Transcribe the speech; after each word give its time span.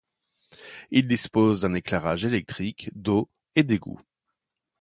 Il 0.89 1.07
dispose 1.07 1.61
d'un 1.61 1.75
éclairage 1.75 2.25
électrique, 2.25 2.89
d'eau 2.95 3.29
et 3.55 3.61
d'égout. 3.61 4.01